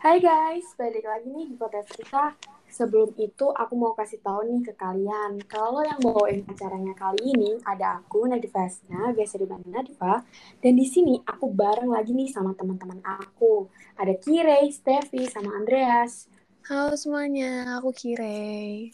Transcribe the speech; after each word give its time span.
Hai 0.00 0.16
guys, 0.16 0.64
balik 0.80 1.04
lagi 1.04 1.28
nih 1.28 1.52
di 1.52 1.60
podcast 1.60 1.92
kita. 1.92 2.32
Sebelum 2.72 3.12
itu, 3.20 3.52
aku 3.52 3.76
mau 3.76 3.92
kasih 3.92 4.16
tahu 4.24 4.48
nih 4.48 4.64
ke 4.64 4.72
kalian, 4.72 5.44
kalau 5.44 5.84
yang 5.84 6.00
bawain 6.00 6.40
acaranya 6.48 6.96
kali 6.96 7.20
ini 7.36 7.60
ada 7.68 8.00
aku, 8.00 8.24
Nadifasnya, 8.24 9.12
biasa 9.12 9.36
dipanggil 9.36 9.68
Nadifa, 9.68 10.24
dan 10.64 10.72
di 10.80 10.88
sini 10.88 11.20
aku 11.28 11.52
bareng 11.52 11.92
lagi 11.92 12.16
nih 12.16 12.32
sama 12.32 12.56
teman-teman 12.56 12.96
aku. 13.04 13.68
Ada 14.00 14.16
Kire, 14.16 14.72
Steffi, 14.72 15.28
sama 15.28 15.52
Andreas. 15.52 16.32
Halo 16.64 16.96
semuanya, 16.96 17.76
aku 17.76 17.92
Kire. 17.92 18.88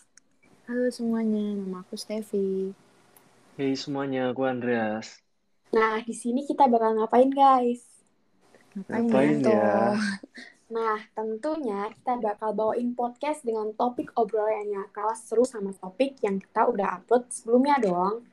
Halo 0.67 0.91
semuanya, 0.91 1.55
nama 1.55 1.87
aku 1.87 1.95
Steffi. 1.95 2.75
Hey 3.55 3.79
semuanya, 3.79 4.35
aku 4.35 4.43
Andreas. 4.43 5.23
Nah, 5.71 6.03
di 6.03 6.19
sini 6.19 6.43
kita 6.43 6.67
bakal 6.67 6.99
ngapain 6.99 7.31
guys? 7.31 7.87
Ngapain, 8.75 9.07
Ngapain 9.07 9.39
ya? 9.47 9.55
ya? 9.55 9.95
Nah, 10.67 10.99
tentunya 11.15 11.87
kita 11.95 12.19
bakal 12.19 12.51
bawain 12.51 12.91
podcast 12.99 13.47
dengan 13.47 13.71
topik 13.79 14.11
obrolannya 14.19 14.91
kalah 14.91 15.15
seru 15.15 15.47
sama 15.47 15.71
topik 15.71 16.19
yang 16.27 16.43
kita 16.43 16.67
udah 16.67 16.99
upload 16.99 17.31
sebelumnya 17.31 17.79
dong. 17.79 18.27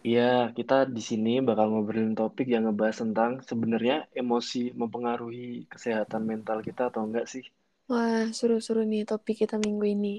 Iya, 0.00 0.50
kita 0.56 0.88
di 0.88 1.04
sini 1.04 1.44
bakal 1.44 1.68
ngobrolin 1.68 2.16
topik 2.16 2.48
yang 2.48 2.64
ngebahas 2.66 3.04
tentang 3.04 3.44
sebenarnya 3.44 4.08
emosi 4.16 4.72
mempengaruhi 4.72 5.68
kesehatan 5.68 6.24
mental 6.24 6.64
kita 6.64 6.88
atau 6.88 7.04
enggak 7.04 7.28
sih? 7.28 7.44
Wah, 7.92 8.32
seru-seru 8.32 8.88
nih 8.88 9.04
topik 9.04 9.44
kita 9.44 9.60
minggu 9.60 9.86
ini. 9.92 10.16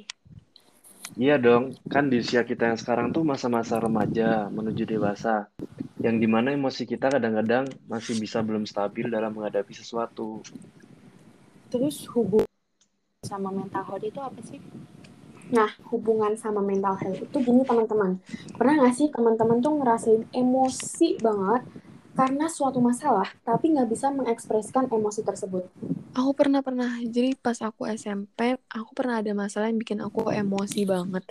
Iya 1.17 1.41
dong, 1.41 1.73
kan 1.89 2.13
di 2.13 2.21
usia 2.21 2.45
kita 2.45 2.69
yang 2.69 2.79
sekarang 2.79 3.09
tuh 3.09 3.25
masa-masa 3.25 3.81
remaja 3.81 4.47
menuju 4.53 4.85
dewasa, 4.85 5.49
yang 5.97 6.21
di 6.21 6.29
mana 6.29 6.53
emosi 6.53 6.85
kita 6.85 7.09
kadang-kadang 7.09 7.67
masih 7.89 8.21
bisa 8.21 8.39
belum 8.45 8.69
stabil 8.69 9.09
dalam 9.09 9.33
menghadapi 9.33 9.73
sesuatu. 9.73 10.45
Terus 11.73 12.05
hubungan 12.13 12.53
sama 13.25 13.49
mental 13.49 13.81
health 13.89 14.05
itu 14.05 14.21
apa 14.21 14.37
sih? 14.45 14.61
Nah, 15.49 15.73
hubungan 15.89 16.37
sama 16.37 16.61
mental 16.61 16.93
health 17.01 17.17
itu 17.17 17.37
gini 17.41 17.65
teman-teman. 17.65 18.21
Pernah 18.53 18.85
nggak 18.85 18.93
sih 18.93 19.09
teman-teman 19.09 19.57
tuh 19.57 19.73
ngerasain 19.81 20.29
emosi 20.29 21.17
banget 21.17 21.65
karena 22.13 22.45
suatu 22.45 22.77
masalah, 22.77 23.25
tapi 23.41 23.73
nggak 23.73 23.89
bisa 23.89 24.13
mengekspresikan 24.13 24.85
emosi 24.85 25.25
tersebut? 25.25 25.65
Aku 26.13 26.37
pernah 26.37 26.61
pernah. 26.61 27.01
Jadi 27.01 27.33
pas 27.33 27.57
aku 27.65 27.89
SMP, 27.89 28.53
aku 28.69 28.93
pernah 28.93 29.17
ada 29.17 29.33
masalah 29.33 29.73
yang 29.73 29.81
bikin 29.81 29.97
aku 29.97 30.29
emosi 30.29 30.85
banget. 30.85 31.25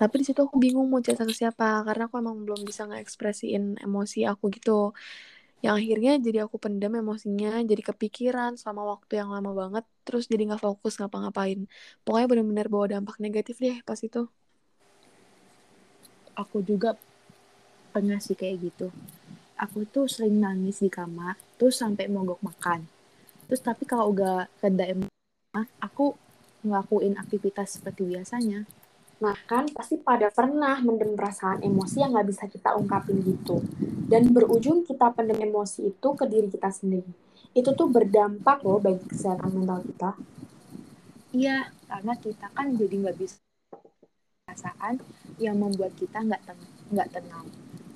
Tapi 0.00 0.14
di 0.16 0.24
situ 0.24 0.40
aku 0.40 0.56
bingung 0.56 0.88
mau 0.88 1.04
cerita 1.04 1.28
ke 1.28 1.36
siapa 1.36 1.84
karena 1.84 2.08
aku 2.08 2.16
emang 2.18 2.40
belum 2.40 2.64
bisa 2.64 2.88
ngekspresiin 2.88 3.84
emosi 3.84 4.24
aku 4.24 4.48
gitu. 4.48 4.96
Yang 5.60 5.74
akhirnya 5.80 6.12
jadi 6.20 6.38
aku 6.48 6.56
pendam 6.58 6.92
emosinya, 6.96 7.62
jadi 7.62 7.82
kepikiran 7.84 8.56
selama 8.56 8.96
waktu 8.96 9.20
yang 9.20 9.30
lama 9.32 9.50
banget, 9.52 9.84
terus 10.02 10.26
jadi 10.26 10.48
nggak 10.48 10.62
fokus 10.62 10.98
ngapa-ngapain. 11.00 11.68
Pokoknya 12.04 12.26
bener-bener 12.30 12.66
bawa 12.72 12.86
dampak 12.98 13.16
negatif 13.20 13.60
deh 13.60 13.78
pas 13.86 13.96
itu. 14.00 14.28
Aku 16.34 16.60
juga 16.66 16.98
pernah 17.94 18.18
sih 18.18 18.34
kayak 18.34 18.56
gitu. 18.60 18.90
Aku 19.54 19.86
tuh 19.86 20.10
sering 20.10 20.42
nangis 20.42 20.82
di 20.82 20.90
kamar, 20.90 21.38
terus 21.56 21.78
sampai 21.78 22.10
mogok 22.10 22.42
makan. 22.42 22.84
Terus 23.46 23.62
tapi 23.62 23.86
kalau 23.86 24.10
udah 24.10 24.50
reda 24.58 24.90
aku 25.78 26.18
ngelakuin 26.66 27.14
aktivitas 27.14 27.78
seperti 27.78 28.02
biasanya. 28.02 28.66
Nah, 29.22 29.36
kan 29.50 29.64
pasti 29.76 29.96
pada 29.98 30.28
pernah 30.38 30.76
mendem 30.86 31.14
perasaan 31.18 31.58
emosi 31.68 31.96
yang 32.02 32.10
nggak 32.14 32.28
bisa 32.30 32.44
kita 32.50 32.70
ungkapin 32.80 33.18
gitu. 33.22 33.62
Dan 34.10 34.22
berujung 34.36 34.78
kita 34.88 35.06
pendem 35.16 35.38
emosi 35.48 35.80
itu 35.92 36.08
ke 36.18 36.24
diri 36.32 36.48
kita 36.54 36.70
sendiri. 36.70 37.10
Itu 37.54 37.70
tuh 37.78 37.88
berdampak 37.94 38.58
loh 38.66 38.78
bagi 38.82 39.04
kesehatan 39.06 39.50
mental 39.54 39.80
kita. 39.86 40.10
Iya, 41.34 41.56
karena 41.90 42.12
kita 42.24 42.46
kan 42.56 42.66
jadi 42.80 42.94
nggak 43.02 43.16
bisa 43.18 43.36
perasaan 44.46 44.94
yang 45.44 45.56
membuat 45.62 45.92
kita 46.00 46.18
nggak 46.26 46.42
ten- 46.46 46.70
nggak 46.92 47.08
tenang 47.14 47.46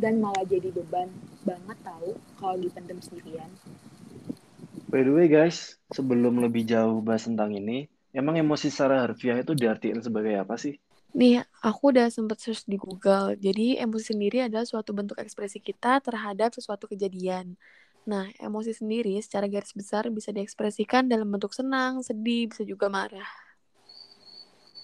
dan 0.02 0.18
malah 0.22 0.44
jadi 0.44 0.68
beban 0.74 1.08
banget 1.46 1.78
tahu 1.86 2.10
kalau 2.38 2.56
dipendam 2.58 2.98
sendirian. 2.98 3.50
By 4.92 5.00
the 5.06 5.12
way 5.16 5.28
guys, 5.32 5.58
sebelum 5.96 6.34
lebih 6.44 6.62
jauh 6.72 6.98
bahas 7.06 7.24
tentang 7.28 7.50
ini, 7.56 7.88
emang 8.12 8.36
emosi 8.42 8.68
secara 8.68 8.96
harfiah 9.04 9.38
itu 9.40 9.52
diartikan 9.56 10.00
sebagai 10.04 10.34
apa 10.44 10.54
sih? 10.60 10.74
Nih, 11.16 11.40
aku 11.64 11.92
udah 11.92 12.12
sempet 12.12 12.38
search 12.38 12.68
di 12.68 12.76
Google. 12.76 13.34
Jadi, 13.40 13.80
emosi 13.80 14.12
sendiri 14.14 14.44
adalah 14.44 14.64
suatu 14.68 14.92
bentuk 14.92 15.16
ekspresi 15.18 15.58
kita 15.58 16.04
terhadap 16.04 16.52
sesuatu 16.52 16.84
kejadian. 16.90 17.56
Nah, 18.08 18.28
emosi 18.40 18.72
sendiri 18.76 19.16
secara 19.20 19.48
garis 19.48 19.72
besar 19.76 20.08
bisa 20.12 20.30
diekspresikan 20.32 21.08
dalam 21.08 21.28
bentuk 21.28 21.52
senang, 21.56 22.00
sedih, 22.04 22.48
bisa 22.52 22.62
juga 22.64 22.88
marah. 22.92 23.28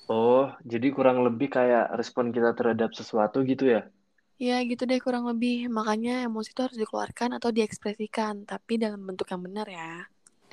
Oh, 0.08 0.44
jadi 0.72 0.88
kurang 0.96 1.18
lebih 1.26 1.48
kayak 1.56 1.92
respon 2.00 2.26
kita 2.36 2.50
terhadap 2.58 2.90
sesuatu 2.96 3.38
gitu 3.44 3.64
ya? 3.74 3.80
Ya, 4.46 4.56
gitu 4.70 4.82
deh 4.90 5.00
kurang 5.06 5.24
lebih. 5.30 5.56
Makanya 5.76 6.12
emosi 6.26 6.48
itu 6.52 6.60
harus 6.66 6.78
dikeluarkan 6.82 7.30
atau 7.38 7.50
diekspresikan, 7.56 8.34
tapi 8.50 8.72
dalam 8.82 9.00
bentuk 9.08 9.26
yang 9.32 9.42
benar 9.46 9.66
ya. 9.78 9.90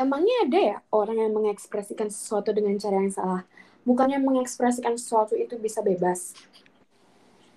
Emangnya 0.03 0.35
ada 0.45 0.59
ya 0.69 0.77
orang 0.99 1.17
yang 1.23 1.31
mengekspresikan 1.37 2.09
sesuatu 2.11 2.49
dengan 2.57 2.75
cara 2.83 2.95
yang 2.99 3.13
salah? 3.17 3.41
Bukannya 3.81 4.21
mengekspresikan 4.21 4.93
sesuatu 4.93 5.33
itu 5.33 5.57
bisa 5.57 5.81
bebas? 5.81 6.37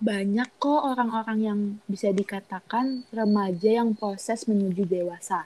Banyak 0.01 0.49
kok 0.59 0.81
orang-orang 0.85 1.39
yang 1.39 1.59
bisa 1.85 2.11
dikatakan 2.11 3.07
remaja 3.13 3.79
yang 3.79 3.95
proses 3.95 4.43
menuju 4.49 4.83
dewasa, 4.89 5.45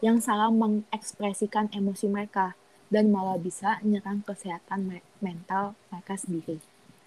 yang 0.00 0.18
salah 0.18 0.50
mengekspresikan 0.50 1.70
emosi 1.70 2.08
mereka, 2.10 2.56
dan 2.88 3.12
malah 3.12 3.36
bisa 3.36 3.78
menyerang 3.84 4.24
kesehatan 4.24 4.88
me- 4.88 5.06
mental 5.20 5.76
mereka 5.92 6.16
sendiri. 6.16 6.58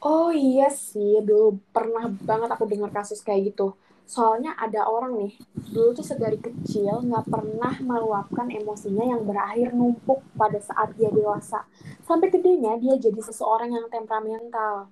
Oh 0.02 0.34
iya 0.34 0.74
sih, 0.74 1.22
dulu 1.22 1.62
pernah 1.70 2.10
banget 2.10 2.50
aku 2.50 2.66
dengar 2.66 2.90
kasus 2.90 3.22
kayak 3.22 3.54
gitu. 3.54 3.78
Soalnya 4.10 4.58
ada 4.58 4.90
orang 4.90 5.14
nih, 5.22 5.34
dulu 5.72 5.94
tuh 5.94 6.04
sedari 6.04 6.42
kecil 6.42 7.06
nggak 7.06 7.30
pernah 7.30 7.74
meluapkan 7.80 8.50
emosinya 8.50 9.06
yang 9.06 9.22
berakhir 9.24 9.72
numpuk 9.72 10.26
pada 10.34 10.58
saat 10.58 10.98
dia 10.98 11.14
dewasa. 11.14 11.64
Sampai 12.04 12.34
gedenya 12.34 12.76
dia 12.82 12.98
jadi 12.98 13.22
seseorang 13.22 13.72
yang 13.78 13.88
temperamental. 13.94 14.90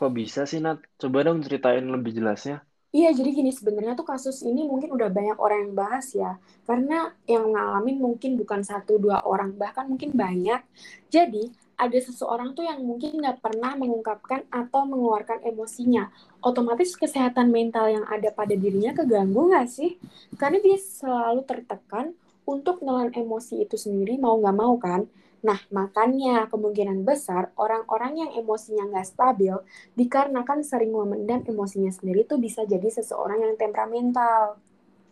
Kok 0.00 0.16
bisa 0.16 0.48
sih, 0.48 0.64
Nat? 0.64 0.80
Coba 0.96 1.28
dong 1.28 1.44
ceritain 1.44 1.84
lebih 1.84 2.16
jelasnya. 2.16 2.64
Iya, 2.90 3.12
jadi 3.12 3.30
gini 3.36 3.52
sebenarnya 3.52 3.92
tuh 3.94 4.08
kasus 4.08 4.40
ini 4.42 4.64
mungkin 4.64 4.90
udah 4.96 5.12
banyak 5.12 5.36
orang 5.36 5.68
yang 5.68 5.74
bahas 5.76 6.10
ya. 6.16 6.40
Karena 6.64 7.12
yang 7.28 7.52
ngalamin 7.52 8.00
mungkin 8.00 8.40
bukan 8.40 8.64
satu 8.64 8.96
dua 8.96 9.20
orang, 9.28 9.54
bahkan 9.60 9.86
mungkin 9.86 10.16
banyak. 10.16 10.64
Jadi 11.12 11.52
ada 11.80 11.96
seseorang 11.96 12.52
tuh 12.52 12.68
yang 12.68 12.84
mungkin 12.84 13.16
nggak 13.16 13.40
pernah 13.40 13.72
mengungkapkan 13.72 14.44
atau 14.52 14.84
mengeluarkan 14.84 15.40
emosinya. 15.48 16.12
Otomatis 16.44 16.92
kesehatan 16.92 17.48
mental 17.48 17.88
yang 17.88 18.04
ada 18.04 18.28
pada 18.28 18.52
dirinya 18.52 18.92
keganggu 18.92 19.48
nggak 19.48 19.64
sih? 19.64 19.96
Karena 20.36 20.60
dia 20.60 20.76
selalu 20.76 21.40
tertekan 21.48 22.12
untuk 22.44 22.84
menelan 22.84 23.16
emosi 23.16 23.64
itu 23.64 23.80
sendiri 23.80 24.20
mau 24.20 24.36
nggak 24.36 24.56
mau 24.56 24.76
kan. 24.76 25.08
Nah, 25.40 25.56
makanya 25.72 26.52
kemungkinan 26.52 27.00
besar 27.08 27.48
orang-orang 27.56 28.28
yang 28.28 28.30
emosinya 28.36 28.84
nggak 28.92 29.08
stabil 29.08 29.56
dikarenakan 29.96 30.60
sering 30.60 30.92
memendam 30.92 31.40
emosinya 31.48 31.88
sendiri 31.88 32.28
tuh 32.28 32.36
bisa 32.36 32.68
jadi 32.68 32.92
seseorang 32.92 33.48
yang 33.48 33.56
temperamental. 33.56 34.60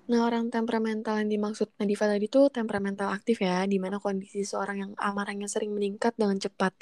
Nah, 0.09 0.21
orang 0.29 0.49
temperamental 0.49 1.21
yang 1.21 1.29
dimaksud 1.35 1.69
Nadifa 1.77 2.09
tadi 2.09 2.27
itu 2.33 2.41
temperamental 2.49 3.09
aktif 3.17 3.37
ya, 3.45 3.69
di 3.69 3.77
mana 3.77 3.97
kondisi 4.01 4.41
seorang 4.41 4.77
yang 4.83 4.93
amarahnya 4.97 5.49
sering 5.53 5.71
meningkat 5.77 6.17
dengan 6.17 6.41
cepat. 6.45 6.73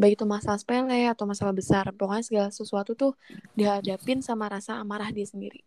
Baik 0.00 0.16
itu 0.16 0.24
masalah 0.24 0.56
sepele 0.56 1.04
atau 1.12 1.24
masalah 1.28 1.52
besar. 1.60 1.84
Pokoknya 1.98 2.24
segala 2.24 2.48
sesuatu 2.48 2.96
tuh 2.96 3.12
dihadapin 3.58 4.24
sama 4.24 4.48
rasa 4.48 4.80
amarah 4.80 5.12
dia 5.12 5.28
sendiri. 5.28 5.60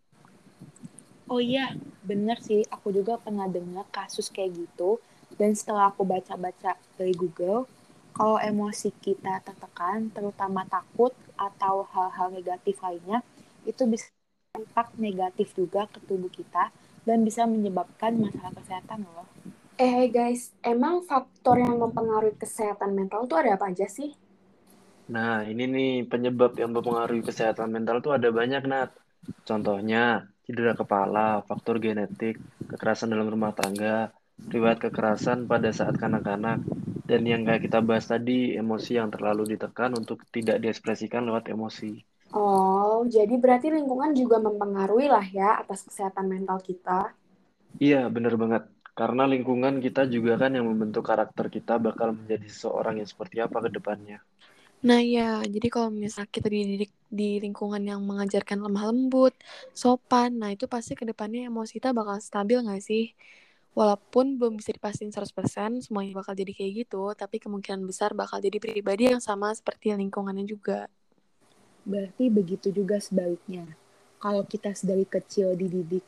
Oh 1.29 1.37
iya, 1.37 1.77
bener 2.01 2.41
sih. 2.41 2.65
Aku 2.73 2.89
juga 2.89 3.21
pernah 3.21 3.45
dengar 3.45 3.85
kasus 3.93 4.33
kayak 4.33 4.51
gitu. 4.65 4.97
Dan 5.37 5.53
setelah 5.53 5.93
aku 5.93 6.01
baca-baca 6.05 6.77
dari 6.97 7.13
Google, 7.13 7.69
kalau 8.17 8.41
emosi 8.41 8.89
kita 9.05 9.41
tertekan, 9.45 10.09
terutama 10.09 10.65
takut 10.65 11.13
atau 11.37 11.85
hal-hal 11.93 12.33
negatif 12.33 12.81
lainnya, 12.81 13.21
itu 13.69 13.85
bisa 13.85 14.09
dampak 14.53 14.93
negatif 14.97 15.53
juga 15.57 15.89
ke 15.89 15.97
tubuh 16.05 16.29
kita 16.29 16.69
dan 17.03 17.27
bisa 17.27 17.43
menyebabkan 17.43 18.15
masalah 18.19 18.51
kesehatan 18.55 19.07
loh. 19.07 19.27
Eh 19.75 20.07
guys, 20.13 20.53
emang 20.61 21.01
faktor 21.03 21.59
yang 21.59 21.81
mempengaruhi 21.81 22.37
kesehatan 22.37 22.93
mental 22.93 23.25
tuh 23.25 23.41
ada 23.41 23.57
apa 23.57 23.73
aja 23.73 23.89
sih? 23.89 24.13
Nah, 25.09 25.43
ini 25.43 25.67
nih 25.67 25.93
penyebab 26.07 26.55
yang 26.55 26.71
mempengaruhi 26.71 27.25
kesehatan 27.25 27.73
mental 27.73 27.99
tuh 27.99 28.15
ada 28.15 28.31
banyak, 28.31 28.63
Nat. 28.69 28.95
Contohnya, 29.43 30.29
cedera 30.47 30.77
kepala, 30.77 31.43
faktor 31.43 31.81
genetik, 31.83 32.39
kekerasan 32.69 33.11
dalam 33.11 33.27
rumah 33.27 33.51
tangga, 33.51 34.15
riwayat 34.39 34.79
kekerasan 34.79 35.49
pada 35.49 35.73
saat 35.75 35.99
kanak-kanak, 35.99 36.63
dan 37.03 37.21
yang 37.27 37.43
kayak 37.43 37.67
kita 37.67 37.83
bahas 37.83 38.07
tadi, 38.07 38.55
emosi 38.55 38.99
yang 38.99 39.11
terlalu 39.11 39.57
ditekan 39.57 39.91
untuk 39.97 40.23
tidak 40.31 40.61
diekspresikan 40.63 41.27
lewat 41.27 41.51
emosi. 41.51 42.12
Oh, 42.33 43.05
jadi 43.05 43.33
berarti 43.37 43.69
lingkungan 43.69 44.11
juga 44.17 44.41
mempengaruhi 44.41 45.05
lah 45.05 45.21
ya 45.21 45.61
atas 45.61 45.85
kesehatan 45.85 46.25
mental 46.33 46.57
kita. 46.65 47.13
Iya, 47.77 48.09
bener 48.15 48.33
banget. 48.41 48.63
Karena 48.99 49.23
lingkungan 49.25 49.81
kita 49.85 50.05
juga 50.09 50.37
kan 50.41 50.51
yang 50.57 50.65
membentuk 50.69 51.05
karakter 51.09 51.45
kita 51.49 51.77
bakal 51.77 52.13
menjadi 52.13 52.45
seseorang 52.49 53.01
yang 53.01 53.09
seperti 53.09 53.37
apa 53.45 53.57
ke 53.65 53.69
depannya. 53.73 54.17
Nah 54.83 54.99
ya, 54.99 55.39
jadi 55.47 55.67
kalau 55.71 55.89
misalnya 55.93 56.29
kita 56.29 56.47
dididik 56.51 56.91
di 57.07 57.39
lingkungan 57.39 57.81
yang 57.81 58.01
mengajarkan 58.03 58.59
lemah 58.65 58.91
lembut, 58.91 59.33
sopan, 59.71 60.29
nah 60.41 60.49
itu 60.51 60.65
pasti 60.67 60.93
ke 60.99 61.07
depannya 61.07 61.47
emosi 61.49 61.79
kita 61.79 61.95
bakal 61.95 62.19
stabil 62.19 62.59
nggak 62.65 62.83
sih? 62.83 63.15
Walaupun 63.77 64.37
belum 64.37 64.53
bisa 64.59 64.69
dipastikan 64.75 65.09
100% 65.15 65.81
semuanya 65.81 66.13
bakal 66.19 66.33
jadi 66.37 66.51
kayak 66.53 66.71
gitu, 66.85 67.03
tapi 67.17 67.41
kemungkinan 67.41 67.81
besar 67.89 68.13
bakal 68.13 68.37
jadi 68.43 68.57
pribadi 68.61 69.09
yang 69.13 69.21
sama 69.23 69.49
seperti 69.55 69.95
lingkungannya 69.97 70.45
juga. 70.45 70.91
Berarti 71.91 72.25
begitu 72.37 72.67
juga 72.79 72.97
sebaliknya. 73.07 73.65
Kalau 74.23 74.43
kita 74.47 74.71
dari 74.89 75.03
kecil 75.15 75.47
dididik 75.61 76.05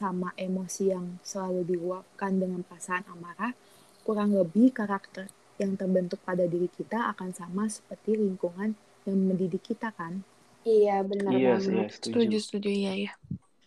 sama 0.00 0.28
emosi 0.36 0.84
yang 0.94 1.06
selalu 1.30 1.60
diluapkan 1.70 2.32
dengan 2.42 2.60
perasaan 2.68 3.04
amarah, 3.14 3.52
kurang 4.06 4.30
lebih 4.40 4.68
karakter 4.78 5.26
yang 5.62 5.72
terbentuk 5.80 6.20
pada 6.28 6.44
diri 6.52 6.68
kita 6.78 6.98
akan 7.16 7.30
sama 7.40 7.64
seperti 7.76 8.10
lingkungan 8.20 8.70
yang 9.08 9.16
mendidik 9.28 9.62
kita 9.64 9.88
kan? 9.96 10.20
Iya, 10.64 10.96
benar 11.10 11.36
Iya, 11.36 11.48
banget. 11.48 11.64
iya, 11.72 11.88
Setuju, 12.02 12.36
setuju. 12.36 12.38
setuju, 12.44 12.68
iya 12.78 12.92
ya. 13.04 13.10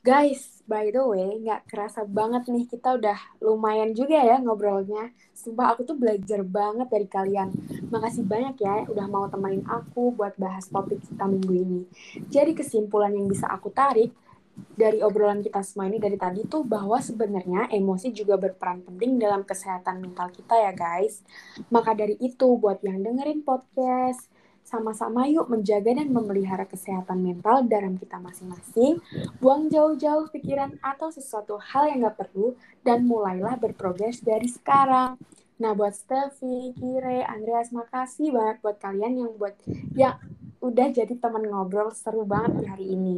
Guys, 0.07 0.63
by 0.63 0.87
the 0.87 1.03
way, 1.03 1.35
nggak 1.43 1.67
kerasa 1.67 2.07
banget 2.07 2.47
nih 2.47 2.63
kita 2.63 2.95
udah 2.95 3.19
lumayan 3.43 3.91
juga 3.91 4.15
ya 4.15 4.39
ngobrolnya. 4.39 5.11
Sumpah 5.35 5.75
aku 5.75 5.83
tuh 5.83 5.99
belajar 5.99 6.47
banget 6.47 6.87
dari 6.87 7.11
kalian. 7.11 7.51
Makasih 7.91 8.23
banyak 8.23 8.55
ya 8.55 8.87
udah 8.87 9.03
mau 9.11 9.27
temenin 9.27 9.67
aku 9.67 10.15
buat 10.15 10.31
bahas 10.39 10.71
topik 10.71 11.03
kita 11.03 11.27
minggu 11.27 11.51
ini. 11.51 11.81
Jadi 12.31 12.55
kesimpulan 12.55 13.11
yang 13.19 13.27
bisa 13.27 13.51
aku 13.51 13.67
tarik 13.67 14.15
dari 14.79 15.03
obrolan 15.03 15.43
kita 15.43 15.59
semua 15.59 15.91
ini 15.91 15.99
dari 15.99 16.15
tadi 16.15 16.47
tuh 16.47 16.63
bahwa 16.63 17.03
sebenarnya 17.03 17.67
emosi 17.67 18.15
juga 18.15 18.39
berperan 18.39 18.87
penting 18.87 19.19
dalam 19.19 19.43
kesehatan 19.43 19.99
mental 19.99 20.31
kita 20.31 20.55
ya 20.55 20.71
guys. 20.71 21.19
Maka 21.67 21.91
dari 21.91 22.15
itu 22.23 22.55
buat 22.55 22.79
yang 22.79 23.03
dengerin 23.03 23.43
podcast, 23.43 24.31
sama-sama 24.67 25.31
yuk 25.31 25.47
menjaga 25.47 25.95
dan 25.95 26.11
memelihara 26.11 26.67
kesehatan 26.67 27.23
mental 27.23 27.63
dalam 27.63 27.95
kita 27.95 28.19
masing-masing. 28.19 28.99
Buang 29.39 29.71
jauh-jauh 29.71 30.27
pikiran 30.27 30.75
atau 30.83 31.07
sesuatu 31.07 31.55
hal 31.55 31.87
yang 31.87 32.03
gak 32.03 32.27
perlu 32.27 32.59
dan 32.83 33.07
mulailah 33.07 33.55
berprogres 33.55 34.19
dari 34.19 34.51
sekarang. 34.51 35.15
Nah 35.55 35.71
buat 35.71 35.95
Steffi, 35.95 36.75
Kire, 36.75 37.23
Andreas, 37.23 37.71
makasih 37.71 38.35
banget 38.35 38.59
buat 38.59 38.77
kalian 38.77 39.13
yang 39.23 39.31
buat 39.39 39.55
yang 39.95 40.19
udah 40.59 40.87
jadi 40.91 41.15
teman 41.15 41.47
ngobrol 41.47 41.95
seru 41.95 42.27
banget 42.27 42.59
di 42.59 42.65
hari 42.67 42.85
ini. 42.91 43.17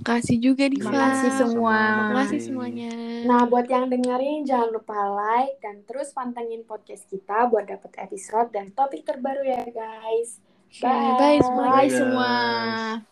Makasih 0.00 0.36
juga 0.40 0.64
Diva. 0.72 0.88
Makasih 0.88 1.32
semua. 1.36 1.78
Makasih 2.16 2.40
semuanya. 2.40 2.92
Nah, 3.28 3.44
buat 3.46 3.68
yang 3.68 3.92
dengerin, 3.92 4.48
jangan 4.48 4.72
lupa 4.72 4.96
like 5.12 5.60
dan 5.60 5.84
terus 5.84 6.10
pantengin 6.16 6.64
podcast 6.64 7.04
kita 7.06 7.46
buat 7.52 7.68
dapet 7.68 7.92
episode 8.00 8.48
dan 8.50 8.72
topik 8.72 9.04
terbaru 9.04 9.44
ya, 9.44 9.68
guys. 9.68 10.40
Bye 10.80 11.38
semuanya. 11.44 11.70
Bye 11.76 11.86
Bye, 11.86 11.90
semua. 11.92 12.32
guys. 12.32 13.11